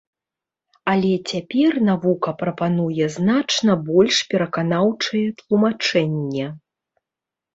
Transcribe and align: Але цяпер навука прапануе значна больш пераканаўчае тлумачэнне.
Але 0.91 1.09
цяпер 1.31 1.73
навука 1.89 2.29
прапануе 2.41 3.05
значна 3.17 3.71
больш 3.89 4.15
пераканаўчае 4.31 5.23
тлумачэнне. 5.41 6.45